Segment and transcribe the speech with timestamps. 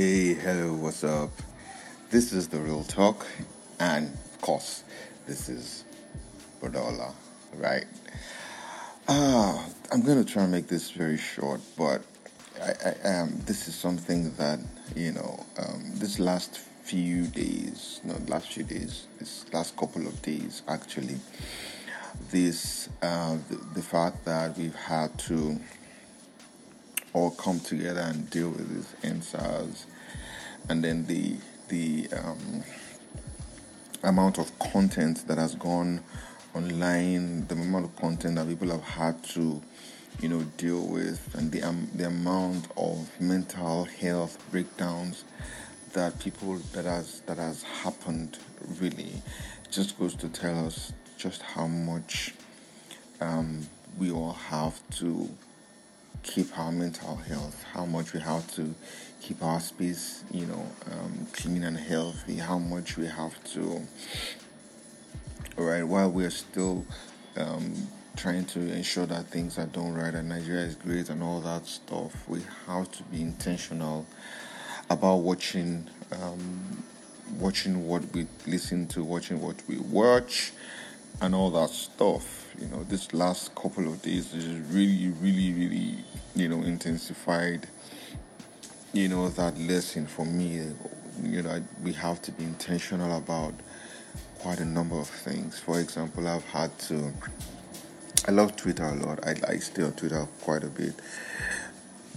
[0.00, 1.30] Hey, hello, what's up?
[2.08, 3.26] This is the real talk,
[3.80, 4.84] and of course,
[5.26, 5.82] this is
[6.62, 7.12] Bodola,
[7.56, 7.84] right?
[9.08, 9.60] Uh,
[9.90, 12.04] I'm gonna try and make this very short, but
[12.62, 14.60] I, I um, this is something that
[14.94, 20.22] you know, um, this last few days, no, last few days, this last couple of
[20.22, 21.18] days, actually,
[22.30, 25.58] this uh, the, the fact that we've had to
[27.18, 29.86] all come together and deal with these EndSARS,
[30.68, 31.36] and then the
[31.68, 32.62] the um,
[34.04, 36.00] amount of content that has gone
[36.54, 39.60] online, the amount of content that people have had to,
[40.20, 45.24] you know, deal with, and the um, the amount of mental health breakdowns
[45.94, 48.38] that people that has that has happened
[48.80, 49.22] really
[49.72, 52.32] just goes to tell us just how much
[53.20, 53.66] um,
[53.98, 55.28] we all have to
[56.22, 58.74] keep our mental health, how much we have to
[59.20, 63.82] keep our space, you know, um, clean and healthy, how much we have to,
[65.56, 66.84] right, while we're still
[67.36, 71.40] um, trying to ensure that things are done right and Nigeria is great and all
[71.40, 74.06] that stuff, we have to be intentional
[74.90, 75.88] about watching.
[76.12, 76.84] Um,
[77.38, 80.52] watching what we listen to, watching what we watch,
[81.20, 82.54] and all that stuff.
[82.60, 85.94] You know, this last couple of days is really, really, really,
[86.34, 87.68] you know, intensified.
[88.92, 90.62] You know that lesson for me.
[91.22, 93.54] You know, we have to be intentional about
[94.38, 95.58] quite a number of things.
[95.58, 97.12] For example, I've had to.
[98.26, 99.26] I love Twitter a lot.
[99.26, 100.94] I, I stay on Twitter quite a bit,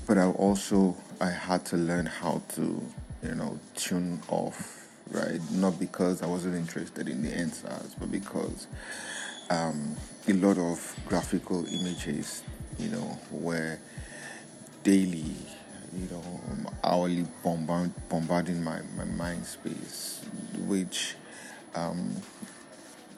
[0.08, 2.81] but I also I had to learn how to,
[3.23, 4.80] you know, tune off
[5.12, 5.40] right?
[5.52, 8.67] Not because I wasn't interested in the EndSARS, but because
[9.50, 9.95] um,
[10.28, 12.44] a lot of graphical images,
[12.80, 13.78] you know, were
[14.84, 15.36] daily,
[15.94, 16.23] you know,
[16.84, 20.21] hourly bombard, bombarding my, my mind space,
[20.67, 21.16] which,
[21.76, 22.16] um,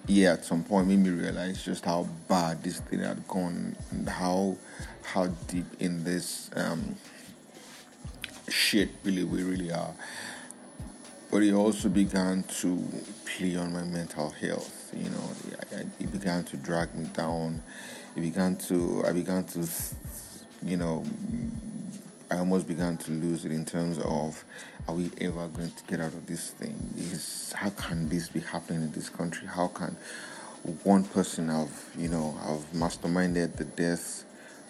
[0.07, 4.09] yeah, at some point made me realize just how bad this thing had gone and
[4.09, 4.57] how
[5.03, 6.95] how deep in this um,
[8.49, 9.93] shit really we really are
[11.33, 12.79] but it also began to
[13.25, 14.93] play on my mental health.
[14.95, 17.63] You know, it began to drag me down.
[18.15, 19.67] It began to, I began to,
[20.61, 21.03] you know,
[22.29, 24.45] I almost began to lose it in terms of
[24.87, 26.75] are we ever going to get out of this thing?
[26.97, 29.47] Is how can this be happening in this country?
[29.47, 29.97] How can
[30.83, 34.23] one person have, you know, have masterminded the death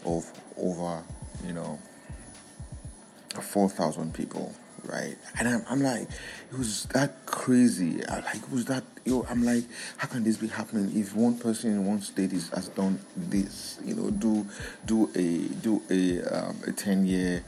[0.05, 1.03] of over,
[1.45, 1.77] you know,
[3.41, 4.55] four thousand people?
[4.85, 5.15] Right?
[5.39, 8.05] And I'm, I'm like, it was that crazy.
[8.07, 9.63] I like, it was that, you know, I'm like,
[9.97, 13.79] how can this be happening if one person in one state is, has done this,
[13.83, 14.45] you know, do,
[14.85, 17.43] do a, do a, um, a 10 year,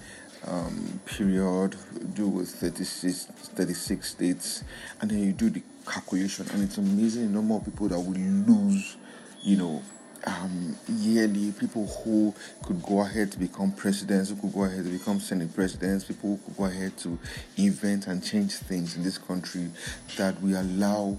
[0.48, 1.76] um, period,
[2.14, 4.64] do with 36, 36 states,
[5.02, 8.14] and then you do the calculation, and it's amazing the number of people that will
[8.14, 8.98] lose,
[9.44, 9.82] you know,
[10.26, 14.90] um, yearly people who could go ahead to become presidents, who could go ahead to
[14.90, 17.18] become senate presidents, people who could go ahead to
[17.58, 19.70] invent and change things in this country
[20.18, 21.18] that we allow.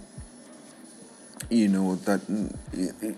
[1.50, 2.22] You know that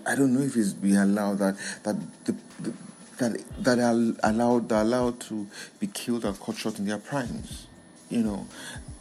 [0.05, 1.95] I don't know if it's we allow that that
[2.25, 2.73] the, the
[3.17, 5.47] that that are allowed that allowed to
[5.79, 7.67] be killed and cut short in their primes.
[8.09, 8.47] You know,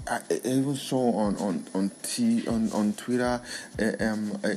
[0.07, 3.41] I, I even saw on on on T on on Twitter.
[3.79, 4.55] Uh, um, uh,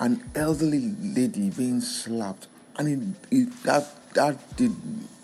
[0.00, 4.72] an elderly lady being slapped, and it, it, that that did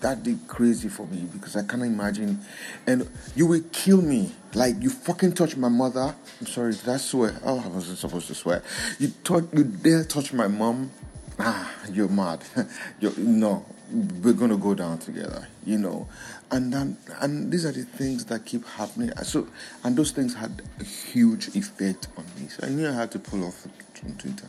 [0.00, 2.40] that did crazy for me because I can't imagine.
[2.86, 6.14] And you will kill me, like you fucking touch my mother.
[6.40, 7.40] I'm sorry, did I swear?
[7.44, 8.62] Oh, I wasn't supposed to swear.
[8.98, 10.90] You touch, you dare touch my mom?
[11.38, 12.44] Ah, you're mad.
[13.00, 16.08] you're, no, we're gonna go down together, you know.
[16.50, 19.10] And then, and these are the things that keep happening.
[19.22, 19.48] So,
[19.84, 22.48] and those things had a huge effect on me.
[22.48, 23.66] So I knew I had to pull off
[24.04, 24.48] on Twitter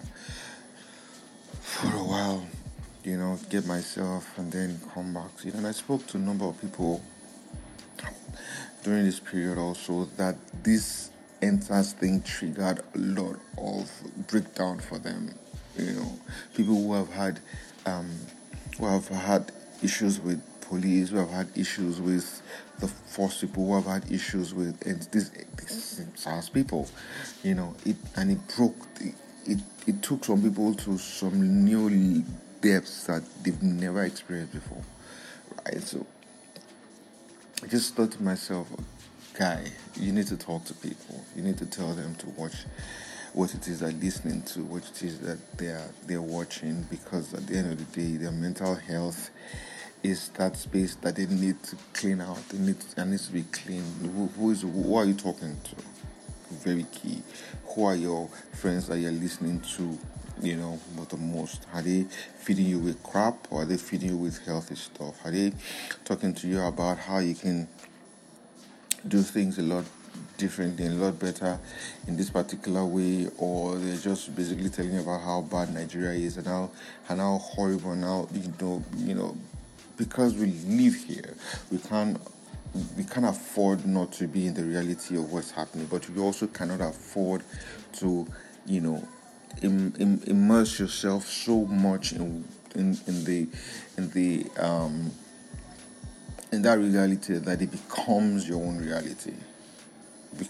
[1.61, 2.47] for a while,
[3.03, 5.29] you know, get myself and then come back.
[5.43, 7.01] You know, and I spoke to a number of people
[8.83, 13.91] during this period also that this EndSARS thing triggered a lot of
[14.27, 15.33] breakdown for them.
[15.77, 16.19] You know,
[16.55, 17.39] people who have had
[17.85, 18.09] um,
[18.77, 19.51] who have had
[19.83, 22.41] issues with police, who have had issues with
[22.79, 26.87] the force people, who have had issues with and this, this SARS people,
[27.43, 29.13] you know, it and it broke the,
[29.45, 32.23] it, it took some people to some new
[32.61, 34.83] depths that they've never experienced before.
[35.65, 35.81] Right?
[35.81, 36.05] So
[37.63, 38.67] I just thought to myself,
[39.33, 39.65] guy,
[39.95, 41.23] you need to talk to people.
[41.35, 42.65] You need to tell them to watch
[43.37, 47.45] what it is they're listening to, what it is that they're they're watching because at
[47.45, 49.29] the end of the day their mental health
[50.01, 52.39] is that space that they need to clean out.
[52.49, 53.83] They need it needs to be clean.
[54.01, 55.75] Who, who is who are you talking to?
[56.49, 57.21] Very key.
[57.67, 59.99] Who are your friends that you're listening to?
[60.41, 62.07] You know, but the most are they
[62.39, 65.23] feeding you with crap or are they feeding you with healthy stuff?
[65.23, 65.51] Are they
[66.05, 67.67] talking to you about how you can
[69.07, 69.85] do things a lot
[70.37, 71.59] differently and a lot better
[72.07, 76.47] in this particular way, or they're just basically telling about how bad Nigeria is and
[76.47, 76.69] how
[77.09, 79.35] and how horrible now you know you know
[79.97, 81.33] because we live here,
[81.71, 82.19] we can't
[82.95, 86.47] we can't afford not to be in the reality of what's happening, but we also
[86.47, 87.43] cannot afford
[87.93, 88.27] to,
[88.65, 89.07] you know,
[89.63, 92.45] Im, Im, immerse yourself so much in,
[92.75, 93.47] in in the
[93.97, 95.11] in the um
[96.51, 99.33] in that reality that it becomes your own reality.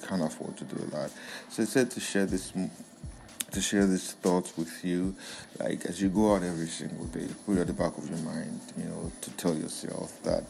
[0.08, 1.12] Can't afford to do that.
[1.50, 2.70] So I said to share this mm,
[3.52, 5.16] to share these thoughts with you.
[5.60, 8.20] Like as you go out every single day, put it at the back of your
[8.20, 10.44] mind, you know, to tell yourself that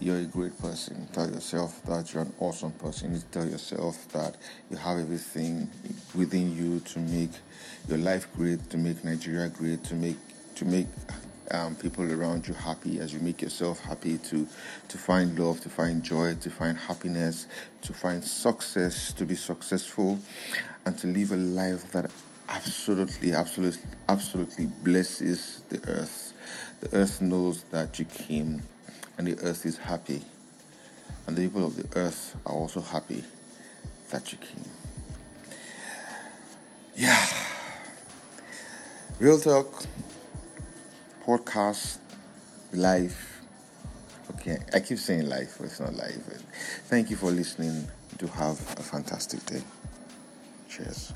[0.00, 1.08] you're a great person.
[1.12, 3.14] Tell yourself that you're an awesome person.
[3.14, 4.36] You tell yourself that
[4.70, 5.68] you have everything
[6.14, 7.30] within you to make
[7.88, 10.16] your life great, to make Nigeria great, to make
[10.56, 10.86] to make
[11.50, 14.46] um, people around you happy as you make yourself happy to
[14.88, 17.46] to find love to find joy to find happiness
[17.82, 20.18] to find success to be successful
[20.84, 22.10] and to live a life that
[22.48, 26.32] absolutely absolutely absolutely blesses the earth.
[26.80, 28.62] The earth knows that you came
[29.16, 30.22] and the earth is happy.
[31.26, 33.22] And the people of the earth are also happy
[34.10, 34.64] that you came.
[36.96, 37.26] Yeah.
[39.20, 39.84] Real talk
[41.28, 41.98] podcast,
[42.72, 43.42] life.
[44.30, 46.16] Okay, I keep saying life, but it's not life.
[46.86, 47.86] Thank you for listening.
[48.16, 49.62] Do have a fantastic day.
[50.70, 51.12] Cheers.